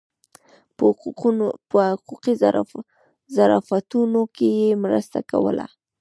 [1.73, 2.33] په حقوقي
[3.35, 5.65] ظرافتونو کې یې مرسته کوله.